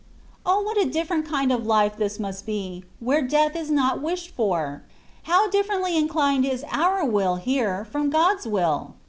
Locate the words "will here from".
7.05-8.09